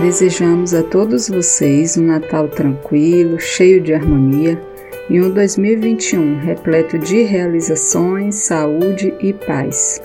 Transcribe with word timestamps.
Desejamos 0.00 0.74
a 0.74 0.82
todos 0.82 1.28
vocês 1.28 1.96
um 1.96 2.02
Natal 2.02 2.48
tranquilo, 2.48 3.38
cheio 3.38 3.80
de 3.80 3.94
harmonia 3.94 4.60
e 5.08 5.20
um 5.20 5.30
2021 5.30 6.40
repleto 6.40 6.98
de 6.98 7.22
realizações, 7.22 8.34
saúde 8.34 9.14
e 9.20 9.32
paz. 9.32 10.02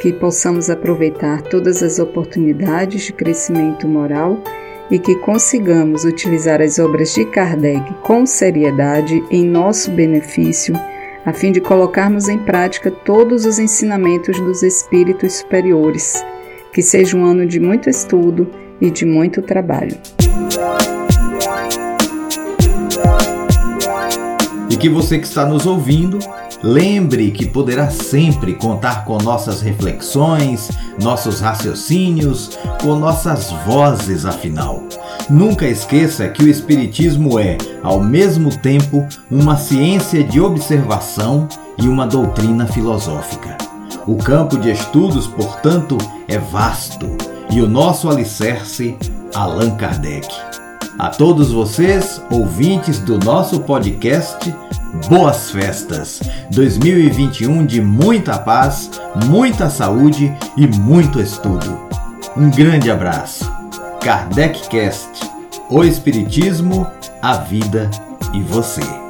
Que 0.00 0.14
possamos 0.14 0.70
aproveitar 0.70 1.42
todas 1.42 1.82
as 1.82 1.98
oportunidades 1.98 3.02
de 3.02 3.12
crescimento 3.12 3.86
moral 3.86 4.42
e 4.90 4.98
que 4.98 5.14
consigamos 5.16 6.04
utilizar 6.04 6.62
as 6.62 6.78
obras 6.78 7.12
de 7.12 7.26
Kardec 7.26 7.82
com 8.02 8.24
seriedade 8.24 9.22
em 9.30 9.44
nosso 9.44 9.90
benefício, 9.90 10.74
a 11.26 11.34
fim 11.34 11.52
de 11.52 11.60
colocarmos 11.60 12.28
em 12.28 12.38
prática 12.38 12.90
todos 12.90 13.44
os 13.44 13.58
ensinamentos 13.58 14.40
dos 14.40 14.62
espíritos 14.62 15.34
superiores. 15.34 16.24
Que 16.72 16.80
seja 16.80 17.16
um 17.16 17.24
ano 17.24 17.44
de 17.44 17.60
muito 17.60 17.90
estudo 17.90 18.48
e 18.80 18.90
de 18.90 19.04
muito 19.04 19.42
trabalho. 19.42 19.96
E 24.70 24.76
que 24.76 24.88
você 24.88 25.18
que 25.18 25.26
está 25.26 25.44
nos 25.46 25.66
ouvindo, 25.66 26.18
lembre 26.62 27.30
que 27.30 27.46
poderá 27.46 27.90
sempre 27.90 28.54
contar 28.54 29.04
com 29.04 29.18
nossas 29.18 29.60
reflexões, 29.60 30.70
nossos 31.02 31.40
raciocínios, 31.40 32.58
com 32.82 32.94
nossas 32.96 33.50
vozes, 33.66 34.24
afinal. 34.24 34.82
Nunca 35.28 35.66
esqueça 35.66 36.28
que 36.28 36.44
o 36.44 36.48
Espiritismo 36.48 37.38
é, 37.38 37.58
ao 37.82 38.00
mesmo 38.00 38.56
tempo, 38.58 39.06
uma 39.30 39.56
ciência 39.56 40.22
de 40.22 40.40
observação 40.40 41.48
e 41.78 41.88
uma 41.88 42.06
doutrina 42.06 42.66
filosófica. 42.66 43.56
O 44.06 44.16
campo 44.16 44.56
de 44.56 44.70
estudos, 44.70 45.26
portanto, 45.26 45.98
é 46.26 46.38
vasto 46.38 47.17
e 47.50 47.60
o 47.60 47.68
nosso 47.68 48.08
alicerce, 48.08 48.96
Allan 49.34 49.76
Kardec. 49.76 50.28
A 50.98 51.08
todos 51.10 51.52
vocês, 51.52 52.22
ouvintes 52.30 52.98
do 52.98 53.18
nosso 53.18 53.60
podcast, 53.60 54.54
boas 55.08 55.50
festas! 55.50 56.20
2021 56.50 57.64
de 57.64 57.80
muita 57.80 58.38
paz, 58.38 58.90
muita 59.26 59.70
saúde 59.70 60.32
e 60.56 60.66
muito 60.66 61.20
estudo. 61.20 61.78
Um 62.36 62.50
grande 62.50 62.90
abraço. 62.90 63.50
Kardec 64.00 64.68
Cast, 64.68 65.08
o 65.70 65.84
Espiritismo, 65.84 66.86
a 67.22 67.36
vida 67.36 67.90
e 68.34 68.40
você. 68.40 69.07